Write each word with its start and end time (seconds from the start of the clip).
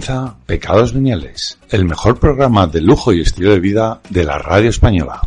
Comienza 0.00 0.34
Pecados 0.46 0.94
Veniales, 0.94 1.58
el 1.68 1.84
mejor 1.84 2.18
programa 2.18 2.66
de 2.66 2.80
lujo 2.80 3.12
y 3.12 3.20
estilo 3.20 3.50
de 3.50 3.60
vida 3.60 4.00
de 4.08 4.24
la 4.24 4.38
radio 4.38 4.70
española. 4.70 5.20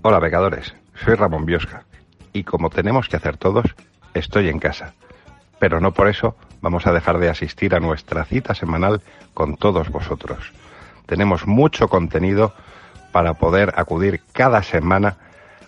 Hola 0.00 0.20
pecadores, 0.20 0.74
soy 1.04 1.16
Ramón 1.16 1.44
Biosca 1.44 1.84
y 2.32 2.44
como 2.44 2.70
tenemos 2.70 3.10
que 3.10 3.16
hacer 3.18 3.36
todos, 3.36 3.66
estoy 4.14 4.48
en 4.48 4.58
casa. 4.58 4.94
Pero 5.58 5.80
no 5.82 5.92
por 5.92 6.08
eso 6.08 6.34
vamos 6.62 6.86
a 6.86 6.92
dejar 6.92 7.18
de 7.18 7.28
asistir 7.28 7.74
a 7.74 7.80
nuestra 7.80 8.24
cita 8.24 8.54
semanal 8.54 9.02
con 9.34 9.58
todos 9.58 9.90
vosotros. 9.90 10.50
Tenemos 11.04 11.46
mucho 11.46 11.88
contenido 11.88 12.54
para 13.12 13.34
poder 13.34 13.74
acudir 13.76 14.22
cada 14.32 14.62
semana 14.62 15.18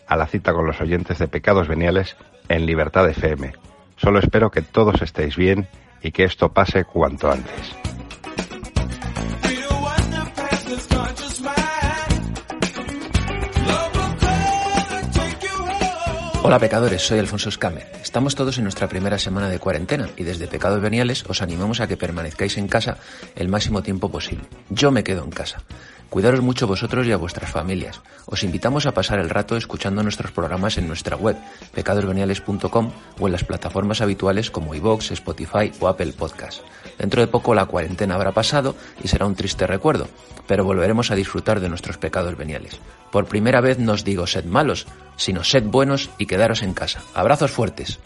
a 0.08 0.16
la 0.16 0.26
cita 0.26 0.52
con 0.52 0.66
los 0.66 0.80
oyentes 0.80 1.18
de 1.18 1.28
Pecados 1.28 1.68
Veniales 1.68 2.16
en 2.48 2.66
Libertad 2.66 3.08
FM. 3.08 3.52
Solo 3.96 4.18
espero 4.18 4.50
que 4.50 4.62
todos 4.62 5.02
estéis 5.02 5.36
bien 5.36 5.68
y 6.02 6.12
que 6.12 6.24
esto 6.24 6.52
pase 6.52 6.84
cuanto 6.84 7.30
antes. 7.30 7.76
Hola 16.48 16.58
pecadores, 16.58 17.02
soy 17.02 17.18
Alfonso 17.18 17.50
Escamer. 17.50 17.86
Estamos 18.02 18.34
todos 18.34 18.56
en 18.56 18.64
nuestra 18.64 18.88
primera 18.88 19.18
semana 19.18 19.50
de 19.50 19.58
cuarentena 19.58 20.08
y 20.16 20.24
desde 20.24 20.46
Pecados 20.46 20.80
Veniales 20.80 21.22
os 21.28 21.42
animamos 21.42 21.80
a 21.80 21.86
que 21.86 21.98
permanezcáis 21.98 22.56
en 22.56 22.68
casa 22.68 22.96
el 23.36 23.48
máximo 23.48 23.82
tiempo 23.82 24.10
posible. 24.10 24.46
Yo 24.70 24.90
me 24.90 25.04
quedo 25.04 25.24
en 25.24 25.30
casa. 25.30 25.62
Cuidaros 26.08 26.40
mucho 26.40 26.66
vosotros 26.66 27.06
y 27.06 27.12
a 27.12 27.18
vuestras 27.18 27.50
familias. 27.50 28.00
Os 28.24 28.44
invitamos 28.44 28.86
a 28.86 28.92
pasar 28.92 29.18
el 29.18 29.28
rato 29.28 29.58
escuchando 29.58 30.02
nuestros 30.02 30.32
programas 30.32 30.78
en 30.78 30.88
nuestra 30.88 31.16
web, 31.16 31.36
pecadosveniales.com 31.74 32.92
o 33.20 33.26
en 33.26 33.32
las 33.32 33.44
plataformas 33.44 34.00
habituales 34.00 34.50
como 34.50 34.74
iVoox, 34.74 35.10
Spotify 35.10 35.70
o 35.80 35.86
Apple 35.86 36.14
Podcast. 36.14 36.62
Dentro 36.96 37.20
de 37.20 37.28
poco 37.28 37.54
la 37.54 37.66
cuarentena 37.66 38.14
habrá 38.14 38.32
pasado 38.32 38.74
y 39.04 39.08
será 39.08 39.26
un 39.26 39.34
triste 39.34 39.66
recuerdo, 39.66 40.08
pero 40.46 40.64
volveremos 40.64 41.10
a 41.10 41.14
disfrutar 41.14 41.60
de 41.60 41.68
nuestros 41.68 41.98
pecados 41.98 42.38
veniales. 42.38 42.80
Por 43.12 43.26
primera 43.26 43.60
vez 43.60 43.78
no 43.78 43.92
os 43.92 44.02
digo 44.02 44.26
sed 44.26 44.46
malos, 44.46 44.86
sino 45.18 45.44
sed 45.44 45.64
buenos 45.64 46.08
y 46.16 46.24
quedaros 46.24 46.62
en 46.62 46.72
casa. 46.72 47.02
Abrazos 47.12 47.50
fuertes. 47.50 47.98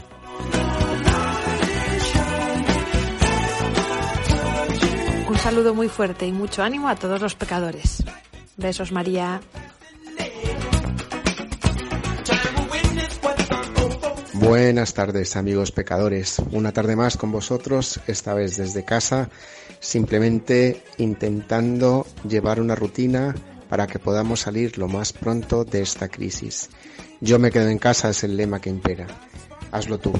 Un 5.28 5.38
saludo 5.38 5.75
muy 5.75 5.88
fuerte 5.88 6.26
y 6.26 6.32
mucho 6.32 6.62
ánimo 6.64 6.88
a 6.88 6.97
todos 6.97 7.20
los 7.20 7.36
pecadores. 7.36 8.03
Besos, 8.56 8.91
María. 8.91 9.41
Buenas 14.34 14.92
tardes 14.92 15.36
amigos 15.36 15.70
pecadores, 15.70 16.42
una 16.50 16.72
tarde 16.72 16.97
más 16.97 17.16
con 17.16 17.31
vosotros, 17.31 18.00
esta 18.09 18.34
vez 18.34 18.56
desde 18.56 18.84
casa, 18.84 19.31
simplemente 19.78 20.82
intentando 20.98 22.06
llevar 22.28 22.60
una 22.60 22.75
rutina 22.75 23.36
para 23.72 23.87
que 23.87 23.99
podamos 23.99 24.41
salir 24.41 24.77
lo 24.77 24.87
más 24.87 25.15
pronto 25.15 25.65
de 25.65 25.81
esta 25.81 26.10
crisis. 26.10 26.69
Yo 27.22 27.38
me 27.38 27.50
quedo 27.50 27.69
en 27.69 27.78
casa 27.78 28.10
es 28.10 28.22
el 28.22 28.37
lema 28.37 28.60
que 28.60 28.69
impera. 28.69 29.06
Hazlo 29.71 29.97
tú. 29.97 30.12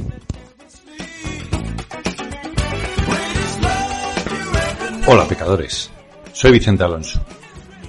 Hola 5.07 5.29
pecadores, 5.29 5.91
soy 6.33 6.53
Vicente 6.53 6.83
Alonso. 6.83 7.23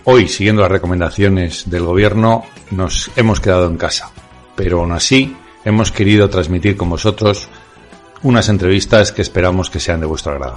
Hoy, 0.03 0.27
siguiendo 0.27 0.63
las 0.63 0.71
recomendaciones 0.71 1.69
del 1.69 1.83
gobierno, 1.83 2.43
nos 2.71 3.09
hemos 3.15 3.39
quedado 3.39 3.67
en 3.67 3.77
casa, 3.77 4.11
pero 4.57 4.81
aún 4.81 4.91
así 4.91 5.33
hemos 5.63 5.93
querido 5.93 6.29
transmitir 6.29 6.75
con 6.75 6.89
vosotros 6.89 7.47
unas 8.21 8.49
entrevistas 8.49 9.13
que 9.13 9.21
esperamos 9.21 9.69
que 9.69 9.79
sean 9.79 10.01
de 10.01 10.07
vuestro 10.07 10.33
agrado. 10.33 10.55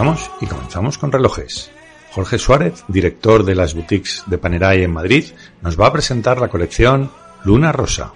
Comenzamos 0.00 0.30
y 0.40 0.46
comenzamos 0.46 0.96
con 0.96 1.12
relojes. 1.12 1.70
Jorge 2.12 2.38
Suárez, 2.38 2.84
director 2.88 3.44
de 3.44 3.54
las 3.54 3.74
boutiques 3.74 4.22
de 4.24 4.38
Panerai 4.38 4.82
en 4.82 4.94
Madrid, 4.94 5.24
nos 5.60 5.78
va 5.78 5.88
a 5.88 5.92
presentar 5.92 6.40
la 6.40 6.48
colección 6.48 7.10
Luna 7.44 7.70
Rosa. 7.70 8.10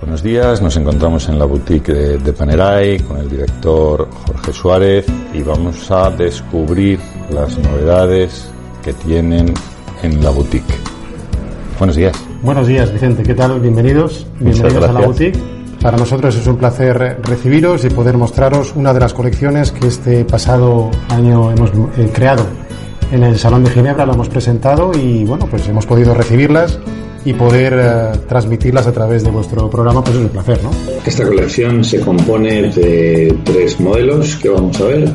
Buenos 0.00 0.22
días, 0.22 0.62
nos 0.62 0.74
encontramos 0.78 1.28
en 1.28 1.38
la 1.38 1.44
boutique 1.44 1.92
de, 1.92 2.16
de, 2.16 2.32
Panerai 2.32 3.00
con 3.00 3.18
el 3.18 3.28
director 3.28 4.08
Jorge 4.10 4.52
Suárez 4.54 5.04
y 5.34 5.42
vamos 5.42 5.90
a 5.90 6.08
descubrir 6.08 7.00
las 7.28 7.58
novedades 7.58 8.50
que 8.82 8.94
tienen 8.94 9.52
en 10.02 10.24
la 10.24 10.30
boutique. 10.30 10.74
Buenos 11.78 11.96
días. 11.96 12.16
Buenos 12.40 12.66
días, 12.66 12.90
Vicente, 12.90 13.22
¿qué 13.24 13.34
tal? 13.34 13.60
Bienvenidos, 13.60 14.26
bienvenidos 14.40 14.84
a 14.84 14.92
la 14.92 15.00
boutique. 15.02 15.55
Para 15.86 15.98
nosotros 15.98 16.34
es 16.34 16.44
un 16.48 16.56
placer 16.56 17.20
recibiros 17.22 17.84
y 17.84 17.90
poder 17.90 18.16
mostraros 18.16 18.74
una 18.74 18.92
de 18.92 18.98
las 18.98 19.14
colecciones 19.14 19.70
que 19.70 19.86
este 19.86 20.24
pasado 20.24 20.90
año 21.10 21.52
hemos 21.52 21.70
eh, 21.96 22.10
creado. 22.12 22.44
En 23.12 23.22
el 23.22 23.38
Salón 23.38 23.62
de 23.62 23.70
Ginebra 23.70 24.04
lo 24.04 24.14
hemos 24.14 24.28
presentado 24.28 24.90
y 24.98 25.24
bueno, 25.24 25.46
pues 25.48 25.68
hemos 25.68 25.86
podido 25.86 26.12
recibirlas 26.12 26.80
y 27.24 27.34
poder 27.34 27.74
eh, 27.78 28.18
transmitirlas 28.26 28.88
a 28.88 28.92
través 28.92 29.22
de 29.22 29.30
vuestro 29.30 29.70
programa, 29.70 30.02
pues 30.02 30.16
es 30.16 30.22
un 30.22 30.28
placer, 30.30 30.60
¿no? 30.64 30.72
Esta 31.06 31.24
colección 31.24 31.84
se 31.84 32.00
compone 32.00 32.62
de 32.62 33.38
tres 33.44 33.78
modelos 33.78 34.34
que 34.34 34.48
vamos 34.48 34.80
a 34.80 34.86
ver. 34.86 35.12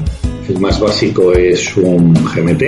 El 0.48 0.60
más 0.62 0.80
básico 0.80 1.34
es 1.34 1.76
un 1.76 2.14
GMT, 2.14 2.64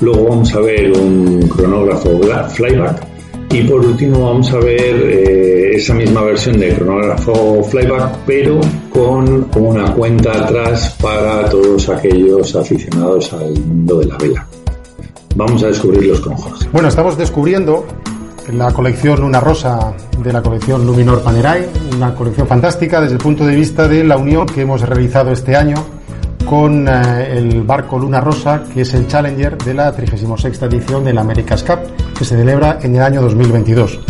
luego 0.00 0.28
vamos 0.28 0.54
a 0.54 0.60
ver 0.60 0.92
un 0.92 1.48
cronógrafo 1.48 2.20
flyback 2.50 3.13
y 3.54 3.62
por 3.62 3.86
último 3.86 4.18
vamos 4.18 4.52
a 4.52 4.58
ver 4.58 4.96
eh, 4.96 5.76
esa 5.76 5.94
misma 5.94 6.22
versión 6.22 6.58
de 6.58 6.74
cronógrafo 6.74 7.62
flyback 7.62 8.18
pero 8.26 8.60
con 8.90 9.48
una 9.54 9.92
cuenta 9.92 10.32
atrás 10.32 10.96
para 11.00 11.48
todos 11.48 11.88
aquellos 11.88 12.56
aficionados 12.56 13.32
al 13.32 13.52
mundo 13.60 14.00
de 14.00 14.06
la 14.06 14.16
vela. 14.18 14.46
Vamos 15.36 15.62
a 15.62 15.68
descubrirlos 15.68 16.20
con 16.20 16.34
Jorge. 16.34 16.68
Bueno, 16.72 16.88
estamos 16.88 17.16
descubriendo 17.16 17.86
la 18.52 18.72
colección 18.72 19.20
Luna 19.20 19.38
Rosa 19.38 19.94
de 20.18 20.32
la 20.32 20.42
colección 20.42 20.84
Luminor 20.84 21.22
Panerai, 21.22 21.64
una 21.96 22.12
colección 22.12 22.48
fantástica 22.48 23.00
desde 23.00 23.14
el 23.14 23.20
punto 23.20 23.46
de 23.46 23.54
vista 23.54 23.86
de 23.86 24.02
la 24.02 24.16
unión 24.16 24.46
que 24.46 24.62
hemos 24.62 24.80
realizado 24.80 25.30
este 25.30 25.54
año 25.54 25.76
con 26.44 26.86
eh, 26.88 27.38
el 27.38 27.62
barco 27.62 27.98
Luna 27.98 28.20
Rosa, 28.20 28.62
que 28.72 28.82
es 28.82 28.94
el 28.94 29.06
Challenger 29.06 29.56
de 29.58 29.74
la 29.74 29.92
36 29.92 30.62
edición 30.62 31.04
del 31.04 31.18
America's 31.18 31.62
Cup, 31.62 31.78
que 32.16 32.24
se 32.24 32.36
celebra 32.36 32.78
en 32.82 32.94
el 32.94 33.02
año 33.02 33.22
2022. 33.22 34.00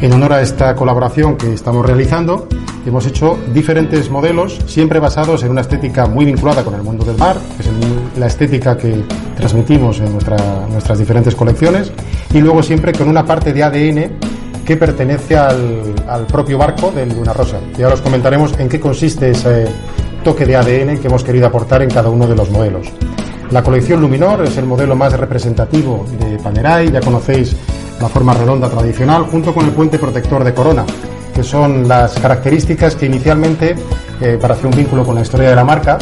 En 0.00 0.12
honor 0.12 0.34
a 0.34 0.42
esta 0.42 0.74
colaboración 0.74 1.36
que 1.36 1.52
estamos 1.52 1.86
realizando, 1.86 2.48
hemos 2.84 3.06
hecho 3.06 3.38
diferentes 3.52 4.10
modelos, 4.10 4.58
siempre 4.66 4.98
basados 4.98 5.42
en 5.44 5.50
una 5.50 5.60
estética 5.60 6.06
muy 6.06 6.24
vinculada 6.24 6.64
con 6.64 6.74
el 6.74 6.82
mundo 6.82 7.04
del 7.04 7.16
mar, 7.16 7.36
que 7.56 7.62
es 7.62 7.68
el, 7.68 8.20
la 8.20 8.26
estética 8.26 8.76
que 8.76 9.04
transmitimos 9.36 10.00
en 10.00 10.12
nuestra, 10.12 10.66
nuestras 10.68 10.98
diferentes 10.98 11.34
colecciones, 11.34 11.92
y 12.32 12.40
luego 12.40 12.62
siempre 12.62 12.92
con 12.92 13.08
una 13.08 13.24
parte 13.24 13.52
de 13.52 13.62
ADN 13.62 14.18
que 14.64 14.76
pertenece 14.76 15.36
al, 15.36 15.94
al 16.08 16.26
propio 16.26 16.58
barco 16.58 16.90
del 16.90 17.10
Luna 17.10 17.32
Rosa. 17.32 17.58
Y 17.78 17.82
ahora 17.82 17.94
os 17.94 18.00
comentaremos 18.00 18.58
en 18.58 18.68
qué 18.68 18.80
consiste 18.80 19.30
ese 19.30 19.66
toque 20.24 20.46
de 20.46 20.56
ADN 20.56 20.98
que 20.98 21.06
hemos 21.06 21.22
querido 21.22 21.46
aportar 21.46 21.82
en 21.82 21.90
cada 21.90 22.08
uno 22.08 22.26
de 22.26 22.34
los 22.34 22.50
modelos. 22.50 22.88
La 23.50 23.62
colección 23.62 24.00
Luminor 24.00 24.42
es 24.42 24.56
el 24.56 24.64
modelo 24.64 24.96
más 24.96 25.12
representativo 25.12 26.06
de 26.18 26.38
Panerai, 26.38 26.90
ya 26.90 27.00
conocéis 27.00 27.54
la 28.00 28.08
forma 28.08 28.34
redonda 28.34 28.68
tradicional, 28.68 29.24
junto 29.24 29.54
con 29.54 29.66
el 29.66 29.72
puente 29.72 29.98
protector 29.98 30.42
de 30.42 30.54
corona, 30.54 30.84
que 31.34 31.42
son 31.42 31.86
las 31.86 32.18
características 32.18 32.96
que 32.96 33.06
inicialmente, 33.06 33.76
eh, 34.20 34.38
para 34.40 34.54
hacer 34.54 34.66
un 34.66 34.76
vínculo 34.76 35.04
con 35.04 35.14
la 35.14 35.20
historia 35.20 35.50
de 35.50 35.56
la 35.56 35.62
marca, 35.62 35.98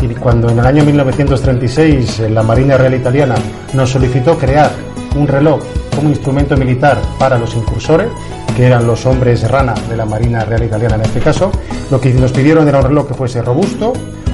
y 0.00 0.06
cuando 0.14 0.48
en 0.48 0.58
el 0.58 0.66
año 0.66 0.84
1936 0.84 2.30
la 2.30 2.42
Marina 2.42 2.76
Real 2.76 2.94
Italiana 2.94 3.34
nos 3.74 3.90
solicitó 3.90 4.36
crear 4.38 4.70
un 5.16 5.28
reloj 5.28 5.60
como 5.94 6.08
instrumento 6.08 6.56
militar 6.56 6.98
para 7.18 7.38
los 7.38 7.54
incursores, 7.54 8.08
que 8.56 8.64
eran 8.64 8.86
los 8.86 9.04
hombres 9.04 9.48
rana 9.50 9.74
de 9.86 9.96
la 9.96 10.06
Marina 10.06 10.42
Real 10.44 10.64
Italiana 10.64 10.94
en 10.94 11.02
este 11.02 11.20
caso, 11.20 11.52
lo 11.90 12.00
que 12.00 12.12
nos 12.14 12.32
pidieron 12.32 12.66
era 12.66 12.78
un 12.78 12.84
reloj 12.84 13.08
que 13.08 13.14
fuese 13.14 13.42
robusto, 13.42 13.92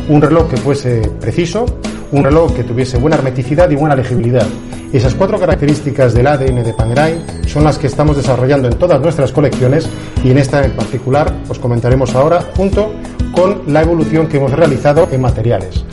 un 0.08 0.22
reloj 0.22 0.48
que 0.48 0.56
fuese 0.56 1.10
preciso, 1.20 1.66
un 2.12 2.22
reloj 2.22 2.54
que 2.54 2.62
tuviese 2.62 2.98
buena 2.98 3.16
hermeticidad 3.16 3.68
y 3.70 3.74
buena 3.74 3.96
legibilidad. 3.96 4.46
Esas 4.92 5.14
cuatro 5.14 5.40
características 5.40 6.14
del 6.14 6.28
ADN 6.28 6.62
de 6.62 6.72
Panerai 6.72 7.20
son 7.48 7.64
las 7.64 7.78
que 7.78 7.88
estamos 7.88 8.16
desarrollando 8.16 8.68
en 8.68 8.78
todas 8.78 9.00
nuestras 9.00 9.32
colecciones 9.32 9.88
y 10.22 10.30
en 10.30 10.38
esta 10.38 10.64
en 10.64 10.76
particular 10.76 11.34
os 11.48 11.58
comentaremos 11.58 12.14
ahora 12.14 12.44
junto 12.56 12.92
con 13.34 13.62
la 13.66 13.82
evolución 13.82 14.28
que 14.28 14.36
hemos 14.36 14.52
realizado 14.52 15.08
en 15.10 15.20
materiales. 15.20 15.84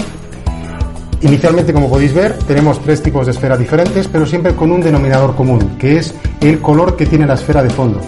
Inicialmente, 1.22 1.74
como 1.74 1.90
podéis 1.90 2.14
ver, 2.14 2.38
tenemos 2.48 2.82
tres 2.82 3.04
tipos 3.04 3.26
de 3.26 3.34
esfera 3.34 3.58
diferentes, 3.58 4.08
pero 4.08 4.26
siempre 4.26 4.56
con 4.56 4.72
un 4.72 4.80
denominador 4.80 5.36
común, 5.36 5.76
que 5.78 5.98
es 5.98 6.16
el 6.40 6.60
color 6.62 6.96
que 6.96 7.06
tiene 7.06 7.28
la 7.28 7.34
esfera 7.34 7.62
de 7.62 7.70
fondo. 7.70 8.00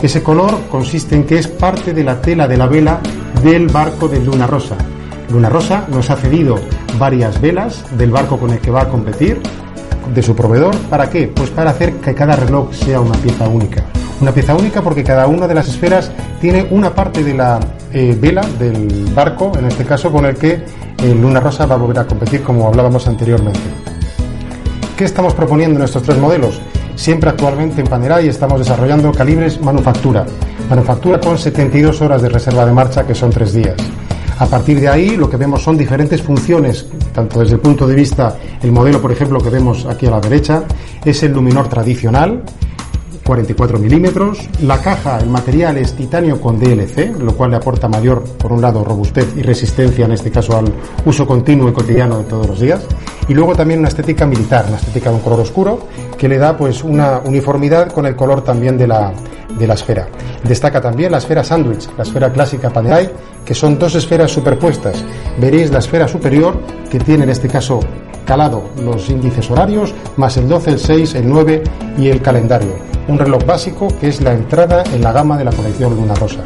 Ese 0.00 0.22
color 0.22 0.56
consiste 0.70 1.16
en 1.16 1.24
que 1.24 1.38
es 1.38 1.48
parte 1.48 1.92
de 1.92 2.04
la 2.04 2.20
tela 2.20 2.46
de 2.46 2.56
la 2.56 2.66
vela 2.66 3.00
del 3.42 3.66
barco 3.66 4.08
de 4.08 4.20
Luna 4.20 4.46
Rosa. 4.46 4.76
Luna 5.30 5.48
Rosa 5.48 5.86
nos 5.90 6.10
ha 6.10 6.16
cedido 6.16 6.60
varias 6.98 7.40
velas 7.40 7.84
del 7.98 8.10
barco 8.10 8.38
con 8.38 8.50
el 8.50 8.60
que 8.60 8.70
va 8.70 8.82
a 8.82 8.88
competir, 8.88 9.40
de 10.14 10.22
su 10.22 10.34
proveedor. 10.34 10.76
¿Para 10.88 11.10
qué? 11.10 11.28
Pues 11.28 11.50
para 11.50 11.70
hacer 11.70 11.94
que 11.94 12.14
cada 12.14 12.36
reloj 12.36 12.72
sea 12.72 13.00
una 13.00 13.16
pieza 13.18 13.48
única. 13.48 13.84
Una 14.20 14.32
pieza 14.32 14.54
única 14.54 14.82
porque 14.82 15.02
cada 15.02 15.26
una 15.26 15.46
de 15.46 15.54
las 15.54 15.68
esferas 15.68 16.10
tiene 16.40 16.66
una 16.70 16.94
parte 16.94 17.24
de 17.24 17.34
la 17.34 17.58
eh, 17.92 18.16
vela 18.20 18.42
del 18.58 19.10
barco, 19.14 19.52
en 19.58 19.66
este 19.66 19.84
caso 19.84 20.12
con 20.12 20.26
el 20.26 20.36
que 20.36 20.62
Luna 21.02 21.40
Rosa 21.40 21.66
va 21.66 21.74
a 21.74 21.78
volver 21.78 21.98
a 21.98 22.06
competir 22.06 22.42
como 22.42 22.66
hablábamos 22.66 23.06
anteriormente. 23.08 23.60
¿Qué 24.96 25.04
estamos 25.04 25.34
proponiendo 25.34 25.78
en 25.78 25.84
estos 25.84 26.02
tres 26.02 26.18
modelos? 26.18 26.60
Siempre 26.94 27.30
actualmente 27.30 27.80
en 27.80 27.86
Panerai 27.86 28.28
estamos 28.28 28.58
desarrollando 28.58 29.10
calibres 29.10 29.60
manufactura. 29.60 30.26
Manufactura 30.68 31.18
con 31.18 31.38
72 31.38 32.02
horas 32.02 32.20
de 32.20 32.28
reserva 32.28 32.66
de 32.66 32.72
marcha 32.72 33.06
que 33.06 33.14
son 33.14 33.30
tres 33.30 33.54
días. 33.54 33.76
A 34.38 34.46
partir 34.46 34.78
de 34.78 34.88
ahí 34.88 35.16
lo 35.16 35.28
que 35.28 35.38
vemos 35.38 35.62
son 35.62 35.78
diferentes 35.78 36.20
funciones, 36.22 36.86
tanto 37.14 37.40
desde 37.40 37.54
el 37.54 37.60
punto 37.60 37.86
de 37.86 37.94
vista, 37.94 38.36
el 38.62 38.72
modelo 38.72 39.00
por 39.00 39.10
ejemplo 39.10 39.40
que 39.40 39.50
vemos 39.50 39.86
aquí 39.86 40.06
a 40.06 40.10
la 40.10 40.20
derecha, 40.20 40.64
es 41.04 41.22
el 41.22 41.32
luminor 41.32 41.68
tradicional, 41.68 42.42
44 43.24 43.78
milímetros. 43.78 44.48
La 44.62 44.80
caja, 44.80 45.18
el 45.18 45.28
material 45.28 45.76
es 45.76 45.94
titanio 45.94 46.40
con 46.40 46.58
DLC, 46.58 47.16
lo 47.18 47.34
cual 47.36 47.50
le 47.50 47.56
aporta 47.56 47.88
mayor, 47.88 48.24
por 48.24 48.52
un 48.52 48.60
lado, 48.60 48.84
robustez 48.84 49.36
y 49.36 49.42
resistencia, 49.42 50.04
en 50.04 50.12
este 50.12 50.30
caso, 50.30 50.56
al 50.56 50.72
uso 51.04 51.26
continuo 51.26 51.68
y 51.68 51.72
cotidiano 51.72 52.18
de 52.18 52.24
todos 52.24 52.46
los 52.46 52.60
días. 52.60 52.80
Y 53.28 53.34
luego 53.34 53.54
también 53.54 53.80
una 53.80 53.88
estética 53.88 54.26
militar, 54.26 54.64
una 54.68 54.76
estética 54.76 55.10
de 55.10 55.16
un 55.16 55.22
color 55.22 55.40
oscuro, 55.40 55.86
que 56.18 56.28
le 56.28 56.38
da 56.38 56.56
pues 56.56 56.82
una 56.82 57.20
uniformidad 57.24 57.92
con 57.92 58.06
el 58.06 58.16
color 58.16 58.42
también 58.42 58.76
de 58.76 58.86
la, 58.86 59.12
de 59.58 59.66
la 59.66 59.74
esfera. 59.74 60.08
Destaca 60.44 60.80
también 60.80 61.12
la 61.12 61.18
esfera 61.18 61.44
sándwich, 61.44 61.88
la 61.96 62.02
esfera 62.02 62.32
clásica 62.32 62.70
Panerai, 62.70 63.10
que 63.44 63.54
son 63.54 63.78
dos 63.78 63.94
esferas 63.94 64.30
superpuestas. 64.30 65.04
Veréis 65.38 65.70
la 65.70 65.78
esfera 65.78 66.08
superior, 66.08 66.60
que 66.90 66.98
tiene 66.98 67.24
en 67.24 67.30
este 67.30 67.48
caso 67.48 67.80
calado 68.24 68.70
los 68.84 69.08
índices 69.10 69.50
horarios, 69.50 69.94
más 70.16 70.36
el 70.36 70.48
12, 70.48 70.70
el 70.70 70.78
6, 70.78 71.14
el 71.16 71.28
9 71.28 71.62
y 71.98 72.08
el 72.08 72.22
calendario. 72.22 72.89
Un 73.10 73.18
reloj 73.18 73.44
básico 73.44 73.88
que 74.00 74.06
es 74.06 74.20
la 74.20 74.32
entrada 74.32 74.84
en 74.94 75.02
la 75.02 75.10
gama 75.10 75.36
de 75.36 75.42
la 75.42 75.50
colección 75.50 75.96
Luna 75.96 76.14
Rosa. 76.14 76.42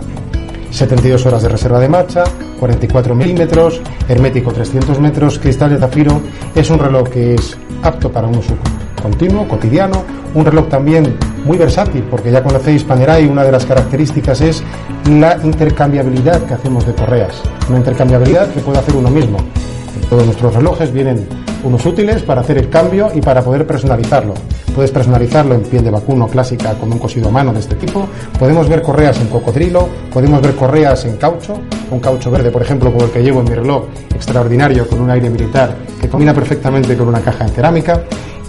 72 0.71 1.27
horas 1.27 1.43
de 1.43 1.51
reserva 1.51 1.79
de 1.79 1.91
marcha, 1.91 2.25
44 2.59 3.15
milímetros, 3.15 3.83
hermético 4.09 4.51
300 4.51 4.99
metros, 4.99 5.39
cristal 5.39 5.69
de 5.69 5.79
zafiro. 5.79 6.23
Es 6.55 6.71
un 6.71 6.79
reloj 6.79 7.11
que 7.11 7.35
es 7.35 7.59
apto 7.83 8.11
para 8.11 8.29
un 8.29 8.39
uso 8.39 8.55
continuo, 9.03 9.47
cotidiano, 9.47 10.05
un 10.33 10.47
reloj 10.47 10.71
también 10.71 11.19
muy 11.45 11.59
versátil, 11.59 12.03
porque 12.05 12.31
ya 12.31 12.43
conocéis 12.43 12.83
Panerai, 12.83 13.27
una 13.27 13.45
de 13.45 13.53
las 13.53 13.67
características 13.67 14.41
es 14.41 14.65
la 15.11 15.37
intercambiabilidad 15.45 16.45
que 16.45 16.55
hacemos 16.55 16.87
de 16.87 16.95
correas, 16.95 17.43
una 17.69 17.77
intercambiabilidad 17.77 18.49
que 18.55 18.61
puede 18.61 18.79
hacer 18.79 18.97
uno 18.97 19.11
mismo. 19.11 19.37
Todos 20.09 20.25
nuestros 20.25 20.55
relojes 20.55 20.91
vienen 20.91 21.29
unos 21.63 21.85
útiles 21.85 22.23
para 22.23 22.41
hacer 22.41 22.57
el 22.57 22.71
cambio 22.71 23.11
y 23.15 23.21
para 23.21 23.43
poder 23.43 23.67
personalizarlo. 23.67 24.33
Puedes 24.75 24.91
personalizarlo 24.91 25.55
en 25.55 25.62
piel 25.62 25.85
de 25.85 25.91
vacuno 25.91 26.26
clásica 26.26 26.75
con 26.75 26.93
un 26.93 26.99
cosido 26.99 27.29
a 27.29 27.31
mano 27.31 27.53
de 27.53 27.61
este 27.61 27.76
tipo. 27.76 28.09
Podemos 28.38 28.69
ver 28.69 28.82
correas 28.82 29.21
en 29.21 29.29
cocodrilo, 29.29 29.88
podemos 30.12 30.43
ver 30.43 30.56
correas 30.56 31.05
en 31.05 31.17
caucho, 31.17 31.61
un 31.93 32.00
caucho 32.00 32.29
verde, 32.29 32.50
por 32.50 32.62
ejemplo, 32.62 32.93
como 32.93 33.05
el 33.05 33.12
que 33.12 33.23
llevo 33.23 33.38
en 33.38 33.44
mi 33.44 33.55
reloj, 33.55 33.85
extraordinario, 34.12 34.88
con 34.88 35.00
un 35.00 35.11
aire 35.11 35.31
militar 35.31 35.76
que 36.00 36.09
combina 36.09 36.35
perfectamente 36.35 36.97
con 36.97 37.06
una 37.06 37.21
caja 37.21 37.44
en 37.44 37.50
cerámica 37.50 38.03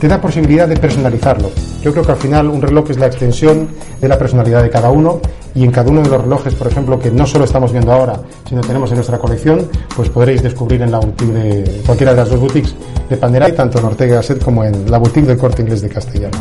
te 0.05 0.09
da 0.09 0.21
posibilidad 0.21 0.67
de 0.67 0.77
personalizarlo. 0.77 1.49
Yo 1.81 1.91
creo 1.91 2.05
que 2.05 2.11
al 2.11 2.19
final 2.19 2.47
un 2.47 2.61
reloj 2.61 2.91
es 2.91 2.99
la 2.99 3.07
extensión 3.07 3.69
de 3.99 4.07
la 4.07 4.19
personalidad 4.19 4.61
de 4.61 4.69
cada 4.69 4.91
uno 4.91 5.19
y 5.55 5.63
en 5.63 5.71
cada 5.71 5.89
uno 5.89 6.03
de 6.03 6.09
los 6.09 6.21
relojes, 6.21 6.53
por 6.53 6.67
ejemplo, 6.67 6.99
que 6.99 7.09
no 7.09 7.25
solo 7.25 7.45
estamos 7.45 7.71
viendo 7.71 7.91
ahora, 7.91 8.19
sino 8.47 8.61
tenemos 8.61 8.91
en 8.91 8.97
nuestra 8.97 9.17
colección, 9.17 9.67
pues 9.95 10.09
podréis 10.09 10.43
descubrir 10.43 10.83
en 10.83 10.91
la 10.91 10.99
boutique 10.99 11.33
de 11.33 11.81
cualquiera 11.87 12.11
de 12.11 12.19
las 12.19 12.29
dos 12.29 12.39
boutiques 12.39 12.75
de 13.09 13.17
Panerai, 13.17 13.55
tanto 13.55 13.79
en 13.79 13.85
Ortega 13.85 14.21
Set 14.21 14.43
como 14.43 14.63
en 14.63 14.91
la 14.91 14.99
boutique 14.99 15.25
del 15.25 15.39
Corte 15.39 15.63
Inglés 15.63 15.81
de 15.81 15.89
Castellano. 15.89 16.37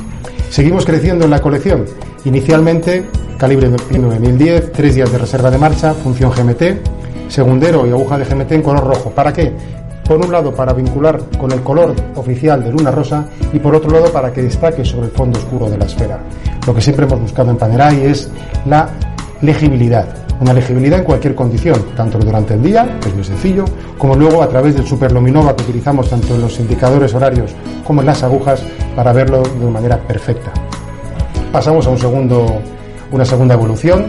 Seguimos 0.51 0.85
creciendo 0.85 1.25
en 1.25 1.31
la 1.31 1.41
colección. 1.41 1.87
Inicialmente, 2.27 3.07
calibre 3.39 3.71
9010, 3.71 4.73
tres 4.73 4.95
días 4.95 5.11
de 5.11 5.17
reserva 5.17 5.51
de 5.51 5.57
marcha, 5.57 5.95
función 5.95 6.31
GMT, 6.33 7.31
segundero 7.31 7.87
y 7.87 7.93
aguja 7.93 8.19
de 8.19 8.27
GMT 8.27 8.53
en 8.53 8.63
color 8.63 8.85
rojo. 8.85 9.09
¿Para 9.09 9.33
qué? 9.33 9.55
Por 10.05 10.25
un 10.25 10.31
lado 10.31 10.55
para 10.55 10.73
vincular 10.73 11.21
con 11.39 11.51
el 11.53 11.63
color 11.63 11.95
oficial 12.17 12.63
de 12.63 12.71
Luna 12.71 12.91
Rosa 12.91 13.27
y 13.53 13.59
por 13.59 13.75
otro 13.75 13.91
lado 13.91 14.13
para 14.13 14.33
que 14.33 14.43
destaque 14.43 14.85
sobre 14.85 15.07
el 15.07 15.13
fondo 15.13 15.39
oscuro 15.39 15.69
de 15.69 15.79
la 15.79 15.87
esfera. 15.87 16.21
Lo 16.67 16.75
que 16.75 16.81
siempre 16.81 17.07
hemos 17.07 17.21
buscado 17.21 17.51
en 17.51 17.57
Panerai 17.57 18.05
es 18.05 18.31
la 18.67 18.89
legibilidad, 19.41 20.07
una 20.41 20.53
legibilidad 20.53 20.99
en 20.99 21.05
cualquier 21.05 21.35
condición, 21.35 21.85
tanto 21.97 22.19
durante 22.19 22.55
el 22.55 22.63
día, 22.63 22.99
que 23.01 23.09
es 23.09 23.15
muy 23.15 23.25
sencillo, 23.25 23.65
como 23.99 24.15
luego 24.15 24.43
a 24.43 24.49
través 24.49 24.75
del 24.75 24.87
superluminova 24.87 25.55
que 25.55 25.63
utilizamos 25.63 26.09
tanto 26.11 26.35
en 26.35 26.43
los 26.43 26.59
indicadores 26.59 27.15
horarios 27.15 27.53
como 27.87 28.01
en 28.01 28.07
las 28.07 28.23
agujas 28.23 28.63
para 28.97 29.13
verlo 29.13 29.43
de 29.43 29.71
manera 29.71 29.99
perfecta. 29.99 30.53
Pasamos 31.53 31.87
a 31.87 31.91
un 31.91 31.99
segundo, 31.99 32.61
una 33.13 33.25
segunda 33.25 33.55
evolución 33.55 34.07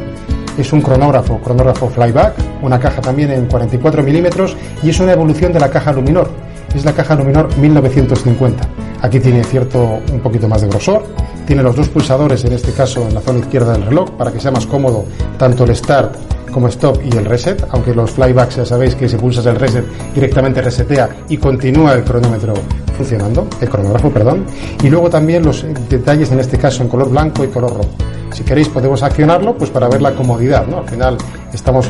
es 0.58 0.74
un 0.74 0.82
cronógrafo, 0.82 1.40
cronógrafo 1.40 1.90
flyback, 1.90 2.36
una 2.62 2.80
caja 2.80 3.02
también 3.02 3.32
en 3.32 3.46
44 3.46 4.04
milímetros 4.04 4.56
y 4.84 4.90
es 4.90 5.00
una 5.00 5.14
evolución 5.14 5.54
de 5.54 5.60
la 5.60 5.70
caja 5.70 5.92
Luminor. 5.92 6.30
Es 6.74 6.84
la 6.84 6.94
caja 6.94 7.16
Luminor 7.16 7.56
1950. 7.58 8.68
Aquí 9.02 9.20
tiene 9.20 9.44
cierto 9.44 10.00
un 10.12 10.20
poquito 10.20 10.48
más 10.48 10.62
de 10.62 10.68
grosor, 10.68 11.04
tiene 11.46 11.62
los 11.62 11.76
dos 11.76 11.90
pulsadores 11.90 12.44
en 12.46 12.54
este 12.54 12.72
caso 12.72 13.08
en 13.08 13.14
la 13.14 13.22
zona 13.22 13.40
izquierda 13.40 13.74
del 13.74 13.84
reloj 13.84 14.12
para 14.12 14.32
que 14.32 14.40
sea 14.40 14.52
más 14.52 14.66
cómodo 14.66 15.06
tanto 15.38 15.64
el 15.64 15.76
start 15.76 16.16
como 16.52 16.70
stop 16.70 17.02
y 17.04 17.16
el 17.18 17.26
reset, 17.26 17.68
aunque 17.72 17.94
los 17.94 18.12
flybacks 18.12 18.56
ya 18.56 18.66
sabéis 18.66 18.96
que 18.96 19.10
si 19.10 19.18
pulsas 19.18 19.46
el 19.46 19.58
reset 19.58 19.86
directamente 20.14 20.62
resetea 20.62 21.10
y 21.28 21.38
continúa 21.38 21.94
el 21.94 22.04
cronómetro 22.06 22.54
funcionando, 22.96 23.46
el 23.60 23.70
cronógrafo, 23.70 24.10
perdón, 24.10 24.46
y 24.82 24.90
luego 24.90 25.10
también 25.10 25.44
los 25.44 25.66
detalles 25.90 26.32
en 26.32 26.40
este 26.40 26.58
caso 26.58 26.82
en 26.82 26.88
color 26.88 27.10
blanco 27.10 27.44
y 27.44 27.48
color 27.48 27.72
rojo. 27.72 28.15
Si 28.32 28.44
queréis 28.44 28.70
podemos 28.70 29.04
accionarlo 29.04 29.58
pues 29.58 29.70
para 29.70 29.88
ver 29.88 30.02
la 30.02 30.14
comodidad, 30.14 30.68
¿no? 30.68 30.80
Al 30.80 30.90
final 30.90 31.18
estamos 31.54 31.90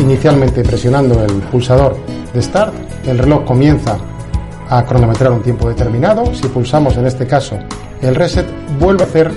inicialmente 0.00 0.62
presionando 0.62 1.22
el 1.24 1.32
pulsador 1.50 1.96
de 2.32 2.42
start, 2.42 2.74
el 3.06 3.18
reloj 3.18 3.44
comienza 3.44 3.98
a 4.68 4.84
cronometrar 4.84 5.32
un 5.32 5.42
tiempo 5.42 5.68
determinado, 5.68 6.34
si 6.34 6.48
pulsamos 6.48 6.96
en 6.96 7.06
este 7.06 7.26
caso 7.26 7.58
el 8.02 8.14
reset 8.14 8.46
vuelve 8.78 9.04
a 9.04 9.06
hacer 9.06 9.30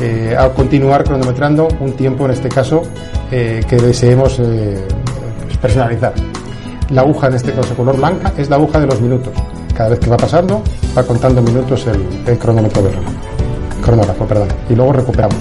eh, 0.00 0.36
a 0.38 0.48
continuar 0.50 1.04
cronometrando 1.04 1.68
un 1.80 1.92
tiempo 1.92 2.24
en 2.24 2.32
este 2.32 2.48
caso 2.48 2.82
eh, 3.30 3.64
que 3.68 3.76
deseemos 3.76 4.38
eh, 4.40 4.86
personalizar. 5.62 6.12
La 6.90 7.02
aguja 7.02 7.28
en 7.28 7.34
este 7.34 7.52
caso 7.52 7.74
color 7.74 7.96
blanca 7.96 8.32
es 8.36 8.50
la 8.50 8.56
aguja 8.56 8.80
de 8.80 8.86
los 8.86 9.00
minutos. 9.00 9.32
Cada 9.74 9.90
vez 9.90 10.00
que 10.00 10.10
va 10.10 10.16
pasando 10.16 10.62
va 10.96 11.02
contando 11.04 11.40
minutos 11.40 11.86
el, 11.86 12.06
el 12.26 12.38
cronómetro 12.38 12.82
del 12.82 12.92
reloj 12.92 13.33
cronógrafo, 13.84 14.26
perdón, 14.26 14.48
y 14.68 14.74
luego 14.74 14.92
recuperamos. 14.92 15.38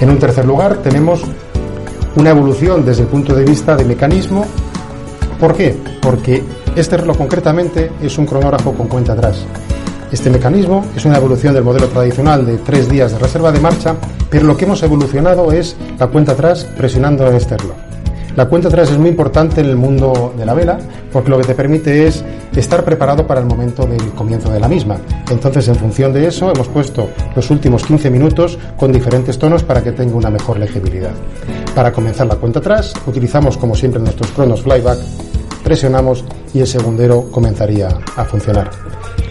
En 0.00 0.10
un 0.10 0.18
tercer 0.18 0.44
lugar 0.44 0.78
tenemos 0.78 1.22
una 2.16 2.30
evolución 2.30 2.84
desde 2.84 3.02
el 3.02 3.08
punto 3.08 3.34
de 3.34 3.44
vista 3.44 3.76
de 3.76 3.84
mecanismo. 3.84 4.44
¿Por 5.38 5.54
qué? 5.54 5.76
Porque 6.00 6.42
este 6.74 6.96
reloj 6.96 7.16
concretamente 7.18 7.92
es 8.02 8.16
un 8.18 8.26
cronógrafo 8.26 8.72
con 8.72 8.88
cuenta 8.88 9.12
atrás. 9.12 9.44
Este 10.10 10.30
mecanismo 10.30 10.86
es 10.96 11.04
una 11.04 11.18
evolución 11.18 11.52
del 11.52 11.64
modelo 11.64 11.88
tradicional 11.88 12.46
de 12.46 12.58
tres 12.58 12.88
días 12.88 13.12
de 13.12 13.18
reserva 13.18 13.52
de 13.52 13.60
marcha, 13.60 13.94
pero 14.30 14.46
lo 14.46 14.56
que 14.56 14.64
hemos 14.64 14.82
evolucionado 14.82 15.52
es 15.52 15.76
la 15.98 16.06
cuenta 16.06 16.32
atrás 16.32 16.64
presionando 16.76 17.28
en 17.28 17.36
este 17.36 17.56
reloj. 17.56 17.76
La 18.34 18.48
cuenta 18.48 18.68
atrás 18.68 18.90
es 18.90 18.98
muy 18.98 19.10
importante 19.10 19.60
en 19.60 19.66
el 19.66 19.76
mundo 19.76 20.32
de 20.38 20.46
la 20.46 20.54
vela 20.54 20.78
porque 21.12 21.28
lo 21.28 21.38
que 21.38 21.44
te 21.44 21.54
permite 21.54 22.06
es 22.06 22.24
estar 22.58 22.84
preparado 22.84 23.26
para 23.26 23.40
el 23.40 23.46
momento 23.46 23.86
del 23.86 24.10
comienzo 24.10 24.50
de 24.50 24.60
la 24.60 24.68
misma. 24.68 24.98
Entonces, 25.30 25.68
en 25.68 25.76
función 25.76 26.12
de 26.12 26.26
eso, 26.26 26.52
hemos 26.52 26.68
puesto 26.68 27.08
los 27.34 27.50
últimos 27.50 27.84
15 27.84 28.10
minutos 28.10 28.58
con 28.76 28.92
diferentes 28.92 29.38
tonos 29.38 29.62
para 29.62 29.82
que 29.82 29.92
tenga 29.92 30.16
una 30.16 30.30
mejor 30.30 30.58
legibilidad. 30.58 31.12
Para 31.74 31.92
comenzar 31.92 32.26
la 32.26 32.36
cuenta 32.36 32.58
atrás, 32.58 32.92
utilizamos 33.06 33.56
como 33.56 33.74
siempre 33.74 34.00
nuestros 34.00 34.30
cronos 34.32 34.62
flyback, 34.62 34.98
presionamos 35.62 36.24
y 36.54 36.60
el 36.60 36.66
segundero 36.66 37.30
comenzaría 37.30 37.88
a 38.16 38.24
funcionar. 38.24 38.70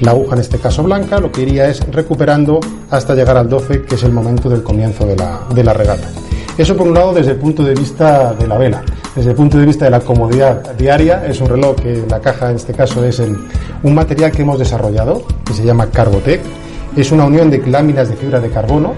La 0.02 0.12
aguja, 0.12 0.36
en 0.36 0.42
este 0.42 0.60
caso 0.60 0.84
blanca, 0.84 1.20
lo 1.20 1.32
que 1.32 1.42
iría 1.42 1.68
es 1.68 1.86
recuperando 1.92 2.60
hasta 2.90 3.16
llegar 3.16 3.38
al 3.38 3.50
12, 3.50 3.82
que 3.82 3.96
es 3.96 4.04
el 4.04 4.12
momento 4.12 4.48
del 4.50 4.64
comienzo 4.64 5.06
de 5.06 5.16
la, 5.16 5.42
de 5.54 5.64
la 5.64 5.74
regata. 5.74 6.08
Eso 6.58 6.76
por 6.76 6.88
un 6.88 6.94
lado 6.94 7.14
desde 7.14 7.32
el 7.32 7.38
punto 7.38 7.64
de 7.64 7.74
vista 7.74 8.34
de 8.34 8.48
la 8.48 8.58
vela. 8.58 8.84
Desde 9.18 9.32
el 9.32 9.36
punto 9.36 9.58
de 9.58 9.66
vista 9.66 9.86
de 9.86 9.92
la 9.92 10.00
comodidad 10.00 10.76
diaria, 10.78 11.26
es 11.28 11.42
un 11.42 11.50
reloj 11.50 11.76
que 11.78 12.04
la 12.08 12.20
caja 12.20 12.52
en 12.52 12.58
este 12.58 12.72
caso 12.74 13.04
es 13.04 13.20
el, 13.20 13.36
un 13.82 13.96
material 13.96 14.32
que 14.32 14.44
hemos 14.44 14.60
desarrollado, 14.60 15.24
que 15.44 15.54
se 15.54 15.66
llama 15.66 15.88
Carbotec. 15.88 16.40
Es 16.96 17.12
una 17.12 17.26
unión 17.26 17.50
de 17.50 17.58
láminas 17.66 18.10
de 18.10 18.16
fibra 18.16 18.40
de 18.40 18.50
carbono, 18.52 18.94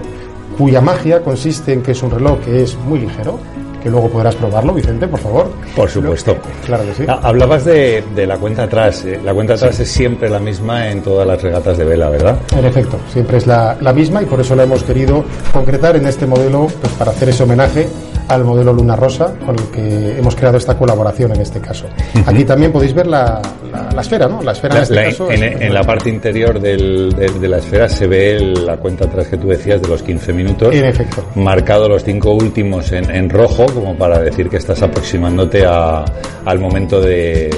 cuya 0.58 0.82
magia 0.82 1.22
consiste 1.22 1.72
en 1.72 1.82
que 1.82 1.92
es 1.92 2.02
un 2.02 2.10
reloj 2.10 2.38
que 2.40 2.62
es 2.64 2.76
muy 2.86 2.98
ligero, 3.00 3.38
que 3.82 3.88
luego 3.90 4.10
podrás 4.10 4.34
probarlo, 4.34 4.74
Vicente, 4.74 5.08
por 5.08 5.20
favor. 5.20 5.50
Por 5.74 5.88
supuesto. 5.88 6.36
Claro 6.66 6.84
que 6.84 6.94
sí. 6.94 7.04
Hablabas 7.08 7.64
de, 7.64 8.04
de 8.14 8.26
la 8.26 8.36
cuenta 8.36 8.64
atrás. 8.64 9.02
eh. 9.06 9.18
La 9.24 9.32
cuenta 9.32 9.54
atrás 9.54 9.80
es 9.80 9.90
siempre 9.90 10.28
la 10.28 10.38
misma 10.38 10.90
en 10.90 11.00
todas 11.00 11.26
las 11.26 11.42
regatas 11.42 11.78
de 11.78 11.84
vela, 11.86 12.10
¿verdad? 12.10 12.36
En 12.58 12.66
efecto, 12.66 12.98
siempre 13.10 13.38
es 13.38 13.46
la, 13.46 13.74
la 13.80 13.94
misma 13.94 14.20
y 14.20 14.26
por 14.26 14.38
eso 14.38 14.54
la 14.54 14.64
hemos 14.64 14.82
querido 14.82 15.24
concretar 15.50 15.96
en 15.96 16.06
este 16.06 16.26
modelo 16.26 16.66
pues, 16.78 16.92
para 16.92 17.10
hacer 17.12 17.30
ese 17.30 17.42
homenaje 17.44 17.88
al 18.30 18.44
modelo 18.44 18.72
Luna 18.72 18.96
Rosa 18.96 19.34
con 19.44 19.56
el 19.58 19.64
que 19.66 20.18
hemos 20.18 20.34
creado 20.36 20.56
esta 20.56 20.76
colaboración 20.78 21.32
en 21.34 21.40
este 21.40 21.60
caso. 21.60 21.86
Aquí 22.26 22.44
también 22.44 22.72
podéis 22.72 22.94
ver 22.94 23.06
la, 23.06 23.40
la- 23.72 23.88
la 23.94 24.00
esfera, 24.00 24.28
¿no? 24.28 24.42
La 24.42 24.52
esfera 24.52 24.76
en 24.76 24.82
este 24.82 25.04
caso 25.04 25.30
en, 25.30 25.42
es- 25.42 25.60
en 25.60 25.74
la 25.74 25.82
parte 25.82 26.08
interior 26.10 26.60
del- 26.60 27.12
de, 27.14 27.28
de 27.28 27.48
la 27.48 27.58
esfera 27.58 27.88
se 27.88 28.06
ve 28.06 28.40
la 28.64 28.76
cuenta 28.76 29.04
atrás 29.06 29.26
que 29.28 29.36
tú 29.36 29.48
decías 29.48 29.82
de 29.82 29.88
los 29.88 30.02
15 30.02 30.32
minutos. 30.32 30.74
En 30.74 30.84
efecto. 30.84 31.24
Marcado 31.34 31.88
los 31.88 32.04
cinco 32.04 32.32
últimos 32.34 32.92
en, 32.92 33.10
en 33.10 33.28
rojo, 33.28 33.66
como 33.66 33.96
para 33.96 34.18
decir 34.20 34.48
que 34.48 34.56
estás 34.58 34.80
aproximándote 34.82 35.64
a- 35.66 36.04
al 36.44 36.58
momento 36.58 37.00
de, 37.00 37.50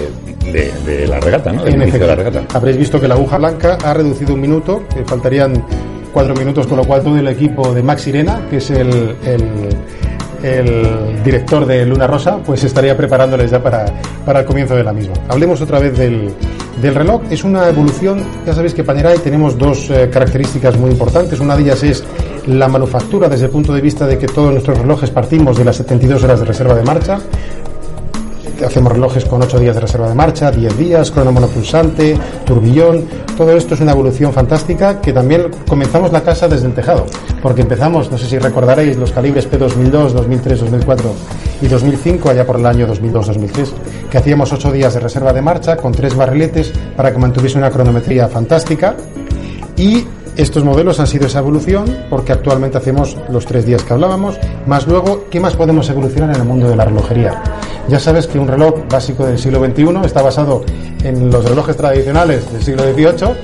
de- 0.53 0.73
de 0.87 1.07
la 1.07 1.21
regata, 1.21 1.53
¿no? 1.53 1.65
Del 1.65 1.75
En 1.75 1.83
inicio 1.83 2.01
de 2.01 2.07
la 2.07 2.13
efecto. 2.15 2.31
regata. 2.39 2.59
Habréis 2.59 2.77
visto 2.79 3.01
que 3.01 3.09
la 3.09 3.15
aguja 3.15 3.39
blanca 3.39 3.79
ha 3.85 3.95
reducido 3.95 4.35
un 4.35 4.41
minuto, 4.41 4.85
que 4.95 5.05
faltarían 5.05 5.65
cuatro 6.13 6.35
minutos, 6.35 6.67
con 6.67 6.77
lo 6.79 6.85
cual 6.85 7.03
todo 7.03 7.17
el 7.19 7.27
equipo 7.29 7.73
de 7.73 7.83
Max 7.83 8.07
Irena, 8.07 8.41
que 8.51 8.57
es 8.59 8.71
el, 8.71 9.17
el- 9.25 9.69
el 10.43 11.23
director 11.23 11.67
de 11.67 11.87
Luna 11.87 12.07
Rosa, 12.07 12.39
pues 12.45 12.65
estaría 12.65 12.97
preparándoles 12.97 13.51
ya 13.51 13.63
para, 13.63 13.87
para 14.25 14.41
el 14.41 14.47
comienzo 14.47 14.75
de 14.75 14.85
la 14.85 14.93
misma. 14.93 15.15
Hablemos 15.29 15.61
otra 15.61 15.79
vez 15.79 15.97
del, 15.97 16.33
del 16.81 16.95
reloj. 16.95 17.23
Es 17.31 17.45
una 17.45 17.69
evolución, 17.69 18.23
ya 18.47 18.55
sabéis 18.55 18.75
que 18.75 18.85
Panerai 18.85 19.19
tenemos 19.19 19.57
dos 19.57 19.91
eh, 19.91 20.11
características 20.11 20.77
muy 20.77 20.91
importantes. 20.91 21.41
Una 21.41 21.57
de 21.57 21.63
ellas 21.63 21.83
es 21.83 22.05
la 22.47 22.69
manufactura 22.69 23.29
desde 23.29 23.47
el 23.47 23.51
punto 23.51 23.73
de 23.73 23.81
vista 23.81 24.07
de 24.07 24.19
que 24.19 24.27
todos 24.27 24.53
nuestros 24.53 24.79
relojes 24.79 25.11
partimos 25.11 25.57
de 25.57 25.65
las 25.65 25.77
72 25.77 26.25
horas 26.25 26.41
de 26.41 26.47
reserva 26.47 26.75
de 26.75 26.83
marcha 26.83 27.21
hacemos 28.65 28.93
relojes 28.93 29.25
con 29.25 29.43
8 29.43 29.59
días 29.59 29.75
de 29.75 29.81
reserva 29.81 30.09
de 30.09 30.15
marcha, 30.15 30.51
10 30.51 30.77
días, 30.77 31.11
crono 31.11 31.33
monopulsante, 31.33 32.19
turbillón. 32.45 33.05
Todo 33.37 33.57
esto 33.57 33.75
es 33.75 33.81
una 33.81 33.93
evolución 33.93 34.33
fantástica 34.33 35.01
que 35.01 35.13
también 35.13 35.51
comenzamos 35.69 36.13
la 36.13 36.23
casa 36.23 36.49
desde 36.49 36.67
el 36.67 36.75
tejado. 36.75 37.07
Porque 37.43 37.63
empezamos, 37.63 38.11
no 38.11 38.19
sé 38.19 38.27
si 38.27 38.39
recordaréis, 38.39 38.97
los 38.97 39.13
calibres 39.13 39.51
P2002, 39.51 40.11
2003, 40.11 40.61
2004 40.61 41.15
y 41.63 41.69
2005, 41.69 42.31
allá 42.31 42.47
por 42.47 42.57
el 42.57 42.67
año 42.67 42.87
2002-2003, 42.89 43.73
que 44.11 44.19
hacíamos 44.19 44.53
8 44.53 44.73
días 44.73 44.95
de 44.95 45.01
reserva 45.01 45.33
de 45.33 45.43
marcha 45.43 45.77
con 45.77 45.93
tres 45.93 46.15
barriletes 46.15 46.73
para 46.97 47.13
que 47.13 47.19
mantuviese 47.19 47.59
una 47.59 47.71
cronometría 47.71 48.29
fantástica. 48.29 48.97
Y 49.77 50.05
estos 50.37 50.65
modelos 50.65 50.99
han 50.99 51.07
sido 51.07 51.27
esa 51.27 51.41
evolución 51.41 51.85
porque 52.09 52.33
actualmente 52.33 52.79
hacemos 52.79 53.17
los 53.29 53.45
tres 53.45 53.67
días 53.67 53.83
que 53.85 53.93
hablábamos, 53.93 54.39
más 54.67 54.87
luego, 54.87 55.27
¿qué 55.31 55.41
más 55.41 55.57
podemos 55.57 55.89
evolucionar 55.91 56.31
en 56.35 56.41
el 56.41 56.49
mundo 56.49 56.69
de 56.69 56.77
la 56.77 56.87
relojería? 56.87 57.43
Ya 57.89 57.99
sabes 57.99 58.27
que 58.27 58.39
un 58.39 58.49
reloj 58.49 58.87
básico 58.89 59.27
del 59.27 59.39
siglo 59.39 59.65
XXI 59.65 60.07
está 60.07 60.23
basado 60.23 60.65
en 61.03 61.31
los 61.31 61.45
relojes 61.45 61.77
tradicionales 61.77 62.51
del 62.53 62.63
siglo 62.63 62.85
XVIII. 62.85 63.35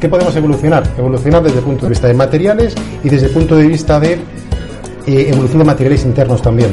¿Qué 0.00 0.08
podemos 0.08 0.36
evolucionar? 0.36 0.84
Evolucionar 0.98 1.42
desde 1.42 1.58
el 1.58 1.64
punto 1.64 1.86
de 1.86 1.90
vista 1.90 2.06
de 2.06 2.14
materiales 2.14 2.74
y 3.02 3.08
desde 3.08 3.26
el 3.26 3.32
punto 3.32 3.56
de 3.56 3.66
vista 3.66 3.98
de 3.98 4.12
eh, 4.12 4.18
evolución 5.06 5.58
de 5.58 5.64
materiales 5.64 6.04
internos 6.04 6.42
también. 6.42 6.72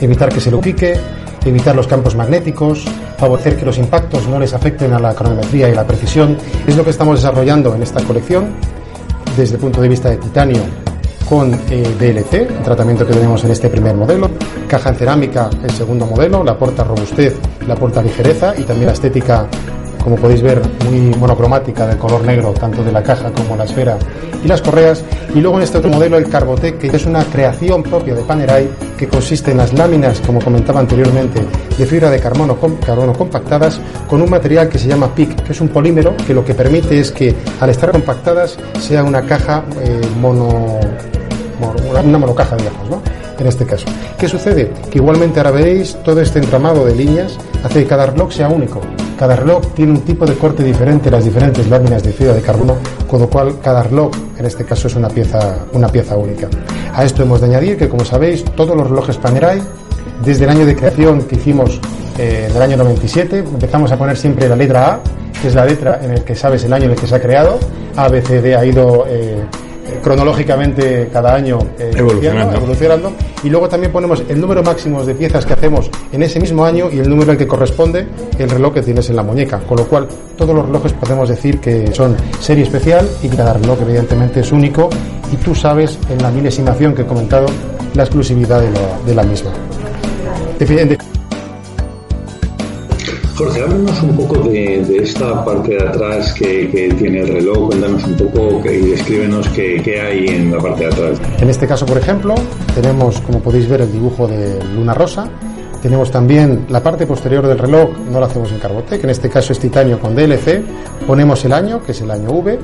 Evitar 0.00 0.28
que 0.28 0.40
se 0.40 0.50
lo 0.50 0.60
pique, 0.60 0.96
evitar 1.44 1.74
los 1.74 1.88
campos 1.88 2.14
magnéticos, 2.14 2.84
favorecer 3.18 3.56
que 3.56 3.66
los 3.66 3.76
impactos 3.78 4.28
no 4.28 4.38
les 4.38 4.54
afecten 4.54 4.92
a 4.92 5.00
la 5.00 5.14
cronometría 5.14 5.68
y 5.68 5.74
la 5.74 5.84
precisión. 5.84 6.38
Es 6.66 6.76
lo 6.76 6.84
que 6.84 6.90
estamos 6.90 7.16
desarrollando 7.16 7.74
en 7.74 7.82
esta 7.82 8.00
colección 8.02 8.54
desde 9.36 9.56
el 9.56 9.60
punto 9.60 9.80
de 9.80 9.88
vista 9.88 10.10
de 10.10 10.18
titanio 10.18 10.62
con 11.28 11.57
eh, 11.70 11.94
el 12.32 12.62
tratamiento 12.64 13.06
que 13.06 13.12
tenemos 13.12 13.44
en 13.44 13.50
este 13.50 13.68
primer 13.68 13.94
modelo, 13.94 14.30
caja 14.68 14.90
en 14.90 14.96
cerámica, 14.96 15.50
el 15.62 15.70
segundo 15.70 16.06
modelo, 16.06 16.42
la 16.44 16.56
porta 16.58 16.84
robustez, 16.84 17.36
la 17.66 17.74
porta 17.74 18.02
ligereza 18.02 18.54
y 18.56 18.62
también 18.62 18.86
la 18.86 18.92
estética, 18.92 19.46
como 20.02 20.16
podéis 20.16 20.42
ver, 20.42 20.62
muy 20.88 21.14
monocromática 21.18 21.86
del 21.86 21.98
color 21.98 22.22
negro, 22.24 22.52
tanto 22.52 22.82
de 22.82 22.92
la 22.92 23.02
caja 23.02 23.30
como 23.32 23.56
la 23.56 23.64
esfera 23.64 23.98
y 24.42 24.48
las 24.48 24.62
correas. 24.62 25.02
Y 25.34 25.40
luego 25.40 25.58
en 25.58 25.64
este 25.64 25.78
otro 25.78 25.90
modelo, 25.90 26.16
el 26.16 26.28
Carbotec, 26.28 26.78
que 26.78 26.96
es 26.96 27.04
una 27.04 27.24
creación 27.24 27.82
propia 27.82 28.14
de 28.14 28.22
Panerai, 28.22 28.68
que 28.96 29.06
consiste 29.08 29.50
en 29.50 29.58
las 29.58 29.72
láminas, 29.74 30.20
como 30.24 30.40
comentaba 30.40 30.80
anteriormente, 30.80 31.40
de 31.76 31.86
fibra 31.86 32.10
de 32.10 32.18
carbono, 32.20 32.56
com- 32.56 32.76
carbono 32.76 33.12
compactadas 33.12 33.78
con 34.08 34.22
un 34.22 34.30
material 34.30 34.68
que 34.68 34.78
se 34.78 34.88
llama 34.88 35.14
PIC, 35.14 35.42
que 35.42 35.52
es 35.52 35.60
un 35.60 35.68
polímero 35.68 36.14
que 36.26 36.32
lo 36.34 36.44
que 36.44 36.54
permite 36.54 36.98
es 36.98 37.10
que 37.12 37.34
al 37.60 37.70
estar 37.70 37.90
compactadas 37.90 38.56
sea 38.80 39.04
una 39.04 39.22
caja 39.22 39.64
eh, 39.82 40.00
mono- 40.20 40.78
una- 41.60 42.18
monocaja, 42.18 42.56
digamos, 42.56 42.88
¿no? 42.90 43.02
En 43.38 43.46
este 43.46 43.64
caso. 43.64 43.86
¿Qué 44.18 44.28
sucede? 44.28 44.72
Que 44.90 44.98
igualmente 44.98 45.38
ahora 45.38 45.52
veréis 45.52 45.96
todo 46.04 46.20
este 46.20 46.38
entramado 46.40 46.84
de 46.84 46.94
líneas 46.94 47.36
hace 47.62 47.82
que 47.82 47.86
cada 47.86 48.06
reloj 48.06 48.32
sea 48.32 48.48
único. 48.48 48.80
Cada 49.18 49.36
reloj 49.36 49.62
tiene 49.74 49.92
un 49.92 50.00
tipo 50.00 50.26
de 50.26 50.34
corte 50.34 50.62
diferente, 50.64 51.10
las 51.10 51.24
diferentes 51.24 51.68
láminas 51.68 52.02
de 52.02 52.12
fibra 52.12 52.34
de 52.34 52.40
carbono, 52.40 52.76
con 53.08 53.20
lo 53.20 53.28
cual 53.28 53.58
cada 53.62 53.82
reloj, 53.82 54.10
en 54.38 54.46
este 54.46 54.64
caso, 54.64 54.88
es 54.88 54.94
una 54.96 55.08
pieza, 55.08 55.58
una 55.72 55.88
pieza 55.88 56.16
única. 56.16 56.48
A 56.94 57.04
esto 57.04 57.22
hemos 57.22 57.40
de 57.40 57.46
añadir 57.46 57.76
que, 57.76 57.88
como 57.88 58.04
sabéis, 58.04 58.44
todos 58.56 58.76
los 58.76 58.88
relojes 58.88 59.16
Panerai, 59.18 59.60
desde 60.24 60.44
el 60.44 60.50
año 60.50 60.66
de 60.66 60.74
creación 60.74 61.22
que 61.22 61.36
hicimos 61.36 61.80
eh, 62.18 62.48
del 62.52 62.60
año 62.62 62.76
97, 62.76 63.38
empezamos 63.38 63.92
a 63.92 63.96
poner 63.96 64.16
siempre 64.16 64.48
la 64.48 64.56
letra 64.56 64.94
A, 64.94 65.00
que 65.40 65.46
es 65.48 65.54
la 65.54 65.64
letra 65.64 66.00
en 66.02 66.10
el 66.12 66.24
que 66.24 66.34
sabes 66.34 66.64
el 66.64 66.72
año 66.72 66.86
en 66.86 66.90
el 66.92 66.96
que 66.96 67.06
se 67.06 67.14
ha 67.14 67.20
creado. 67.20 67.58
A, 67.96 68.08
B, 68.08 68.20
C, 68.22 68.40
D 68.40 68.56
ha 68.56 68.64
ido 68.64 69.04
eh, 69.08 69.44
cronológicamente 70.02 71.08
cada 71.12 71.34
año 71.34 71.58
eh, 71.78 71.92
Evolucionando. 71.94 72.56
evolucionando. 72.56 73.12
Y 73.42 73.50
luego 73.50 73.68
también 73.68 73.92
ponemos 73.92 74.22
el 74.28 74.40
número 74.40 74.62
máximo 74.62 75.04
de 75.04 75.14
piezas 75.14 75.44
que 75.46 75.52
hacemos 75.52 75.90
en 76.12 76.22
ese 76.22 76.40
mismo 76.40 76.64
año 76.64 76.88
y 76.92 76.98
el 76.98 77.08
número 77.08 77.32
al 77.32 77.38
que 77.38 77.46
corresponde 77.46 78.06
el 78.38 78.50
reloj 78.50 78.74
que 78.74 78.82
tienes 78.82 79.08
en 79.10 79.16
la 79.16 79.22
muñeca. 79.22 79.58
Con 79.60 79.78
lo 79.78 79.86
cual, 79.86 80.08
todos 80.36 80.54
los 80.54 80.66
relojes 80.66 80.92
podemos 80.92 81.28
decir 81.28 81.58
que 81.60 81.92
son 81.94 82.16
serie 82.40 82.64
especial 82.64 83.08
y 83.22 83.28
cada 83.28 83.54
reloj 83.54 83.78
evidentemente 83.82 84.40
es 84.40 84.52
único 84.52 84.88
y 85.32 85.36
tú 85.36 85.54
sabes 85.54 85.98
en 86.10 86.22
la 86.22 86.30
milesimación 86.30 86.94
que 86.94 87.02
he 87.02 87.06
comentado 87.06 87.46
la 87.94 88.02
exclusividad 88.02 88.60
de 88.60 88.70
la, 88.70 88.98
de 89.06 89.14
la 89.14 89.22
misma. 89.22 89.50
Jorge, 93.38 93.62
háblanos 93.62 94.02
un 94.02 94.16
poco 94.16 94.48
de, 94.48 94.84
de 94.84 94.96
esta 94.96 95.44
parte 95.44 95.76
de 95.76 95.88
atrás 95.88 96.34
que, 96.34 96.68
que 96.70 96.92
tiene 96.94 97.20
el 97.20 97.28
reloj, 97.28 97.68
cuéntanos 97.68 98.02
un 98.02 98.16
poco 98.16 98.62
y 98.68 98.78
descríbenos 98.78 99.48
qué, 99.50 99.80
qué 99.80 100.00
hay 100.00 100.26
en 100.26 100.50
la 100.50 100.58
parte 100.58 100.80
de 100.80 100.86
atrás. 100.92 101.20
En 101.40 101.48
este 101.48 101.68
caso, 101.68 101.86
por 101.86 101.98
ejemplo, 101.98 102.34
tenemos, 102.74 103.20
como 103.20 103.38
podéis 103.38 103.68
ver, 103.68 103.82
el 103.82 103.92
dibujo 103.92 104.26
de 104.26 104.58
Luna 104.74 104.92
Rosa. 104.92 105.30
Tenemos 105.80 106.10
también 106.10 106.66
la 106.68 106.82
parte 106.82 107.06
posterior 107.06 107.46
del 107.46 107.60
reloj, 107.60 107.90
no 108.10 108.18
la 108.18 108.26
hacemos 108.26 108.50
en 108.50 108.58
Carbotec, 108.58 109.04
en 109.04 109.10
este 109.10 109.30
caso 109.30 109.52
es 109.52 109.60
titanio 109.60 110.00
con 110.00 110.16
DLC. 110.16 110.60
Ponemos 111.06 111.44
el 111.44 111.52
año, 111.52 111.80
que 111.84 111.92
es 111.92 112.00
el 112.00 112.10
año 112.10 112.30
V. 112.32 112.58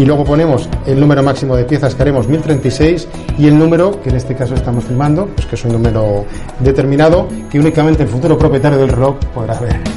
Y 0.00 0.06
luego 0.06 0.24
ponemos 0.24 0.66
el 0.86 0.98
número 0.98 1.22
máximo 1.22 1.54
de 1.54 1.64
piezas 1.64 1.94
que 1.94 2.00
haremos 2.00 2.26
1036 2.26 3.06
y 3.36 3.48
el 3.48 3.58
número 3.58 4.00
que 4.00 4.08
en 4.08 4.16
este 4.16 4.34
caso 4.34 4.54
estamos 4.54 4.84
filmando, 4.84 5.26
pues 5.26 5.46
que 5.46 5.56
es 5.56 5.64
un 5.66 5.72
número 5.72 6.24
determinado 6.58 7.28
que 7.50 7.60
únicamente 7.60 8.04
el 8.04 8.08
futuro 8.08 8.38
propietario 8.38 8.78
del 8.78 8.88
reloj 8.88 9.16
podrá 9.34 9.60
ver. 9.60 9.76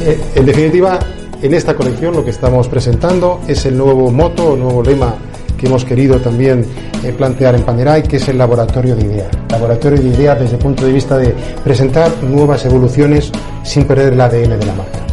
Eh, 0.00 0.16
en 0.36 0.46
definitiva, 0.46 1.00
en 1.42 1.54
esta 1.54 1.74
colección 1.74 2.14
lo 2.14 2.24
que 2.24 2.30
estamos 2.30 2.68
presentando 2.68 3.40
es 3.48 3.66
el 3.66 3.76
nuevo 3.76 4.12
moto, 4.12 4.54
el 4.54 4.60
nuevo 4.60 4.80
lema 4.80 5.12
que 5.56 5.66
hemos 5.66 5.84
querido 5.84 6.20
también 6.20 6.64
eh, 7.02 7.12
plantear 7.12 7.56
en 7.56 7.62
Panerai, 7.62 8.04
que 8.04 8.18
es 8.18 8.28
el 8.28 8.38
laboratorio 8.38 8.94
de 8.94 9.02
idea. 9.02 9.28
Laboratorio 9.50 10.00
de 10.00 10.08
idea 10.08 10.36
desde 10.36 10.54
el 10.54 10.62
punto 10.62 10.86
de 10.86 10.92
vista 10.92 11.18
de 11.18 11.34
presentar 11.64 12.12
nuevas 12.22 12.64
evoluciones 12.64 13.32
sin 13.64 13.86
perder 13.86 14.12
el 14.12 14.20
ADN 14.20 14.60
de 14.60 14.66
la 14.66 14.74
marca. 14.74 15.07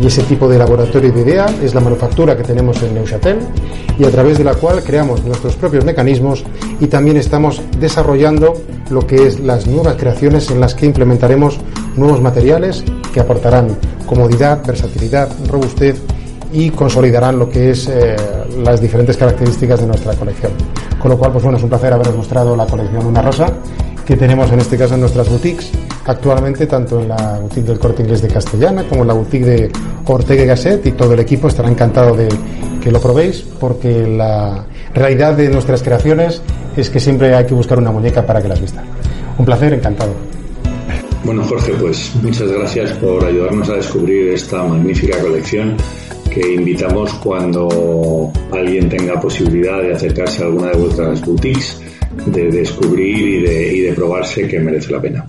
Y 0.00 0.06
ese 0.06 0.22
tipo 0.22 0.48
de 0.48 0.58
laboratorio 0.58 1.12
de 1.12 1.20
idea 1.20 1.46
es 1.62 1.74
la 1.74 1.80
manufactura 1.80 2.36
que 2.36 2.44
tenemos 2.44 2.80
en 2.82 2.94
Neuchâtel 2.94 3.38
y 3.98 4.04
a 4.04 4.10
través 4.10 4.38
de 4.38 4.44
la 4.44 4.54
cual 4.54 4.82
creamos 4.84 5.24
nuestros 5.24 5.56
propios 5.56 5.84
mecanismos 5.84 6.44
y 6.80 6.86
también 6.86 7.16
estamos 7.16 7.60
desarrollando 7.80 8.54
lo 8.90 9.06
que 9.06 9.26
es 9.26 9.40
las 9.40 9.66
nuevas 9.66 9.96
creaciones 9.96 10.50
en 10.50 10.60
las 10.60 10.74
que 10.74 10.86
implementaremos 10.86 11.58
nuevos 11.96 12.20
materiales 12.20 12.84
que 13.12 13.20
aportarán 13.20 13.76
comodidad, 14.06 14.64
versatilidad, 14.64 15.28
robustez 15.48 16.00
y 16.52 16.70
consolidarán 16.70 17.38
lo 17.38 17.50
que 17.50 17.70
es 17.70 17.88
eh, 17.88 18.16
las 18.62 18.80
diferentes 18.80 19.16
características 19.16 19.80
de 19.80 19.86
nuestra 19.86 20.14
colección. 20.14 20.52
Con 21.00 21.10
lo 21.10 21.18
cual, 21.18 21.32
pues 21.32 21.44
bueno, 21.44 21.58
es 21.58 21.64
un 21.64 21.68
placer 21.68 21.92
haberos 21.92 22.16
mostrado 22.16 22.56
la 22.56 22.66
colección 22.66 23.04
Una 23.04 23.20
Rosa 23.20 23.52
que 24.06 24.16
tenemos 24.16 24.50
en 24.52 24.60
este 24.60 24.78
caso 24.78 24.94
en 24.94 25.00
nuestras 25.00 25.28
boutiques 25.28 25.70
actualmente, 26.08 26.66
tanto 26.66 27.00
en 27.00 27.08
la 27.08 27.38
boutique 27.38 27.66
del 27.66 27.78
Corte 27.78 28.02
Inglés 28.02 28.22
de 28.22 28.28
Castellana 28.28 28.84
como 28.88 29.02
en 29.02 29.08
la 29.08 29.14
boutique 29.14 29.44
de 29.44 29.70
Ortega 30.06 30.42
y 30.42 30.46
Gasset 30.46 30.86
y 30.86 30.92
todo 30.92 31.12
el 31.12 31.20
equipo 31.20 31.48
estará 31.48 31.68
encantado 31.68 32.16
de 32.16 32.28
que 32.82 32.90
lo 32.90 33.00
probéis 33.00 33.44
porque 33.60 34.06
la 34.06 34.64
realidad 34.94 35.34
de 35.34 35.50
nuestras 35.50 35.82
creaciones 35.82 36.40
es 36.76 36.88
que 36.88 36.98
siempre 36.98 37.34
hay 37.34 37.44
que 37.44 37.54
buscar 37.54 37.78
una 37.78 37.92
muñeca 37.92 38.24
para 38.24 38.40
que 38.40 38.48
las 38.48 38.60
vista. 38.60 38.82
Un 39.36 39.44
placer, 39.44 39.74
encantado. 39.74 40.12
Bueno, 41.24 41.44
Jorge, 41.44 41.72
pues 41.78 42.12
muchas 42.22 42.50
gracias 42.50 42.92
por 42.92 43.24
ayudarnos 43.24 43.68
a 43.68 43.74
descubrir 43.74 44.32
esta 44.32 44.62
magnífica 44.64 45.18
colección 45.20 45.76
que 46.32 46.54
invitamos 46.54 47.12
cuando 47.14 48.32
alguien 48.50 48.88
tenga 48.88 49.20
posibilidad 49.20 49.82
de 49.82 49.94
acercarse 49.94 50.42
a 50.42 50.46
alguna 50.46 50.68
de 50.68 50.78
vuestras 50.78 51.20
boutiques, 51.24 51.80
de 52.26 52.50
descubrir 52.50 53.28
y 53.28 53.42
de, 53.42 53.76
y 53.76 53.80
de 53.80 53.92
probarse 53.92 54.48
que 54.48 54.58
merece 54.58 54.92
la 54.92 55.00
pena. 55.00 55.28